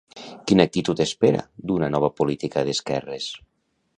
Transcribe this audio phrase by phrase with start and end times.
[0.51, 3.31] Quina actitud espera d'una nova política d'esquerres?